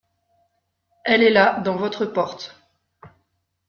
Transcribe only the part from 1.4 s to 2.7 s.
dans votre porte.